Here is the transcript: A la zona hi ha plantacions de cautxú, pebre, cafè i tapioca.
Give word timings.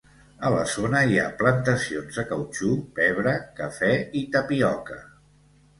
A 0.47 0.49
la 0.53 0.61
zona 0.75 1.01
hi 1.09 1.19
ha 1.23 1.25
plantacions 1.41 2.17
de 2.21 2.25
cautxú, 2.33 2.73
pebre, 2.99 3.35
cafè 3.61 3.95
i 4.23 4.27
tapioca. 4.39 5.01